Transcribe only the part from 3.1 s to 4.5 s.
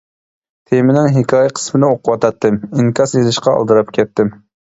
يېزىشقا ئالدىراپ كەتتىم.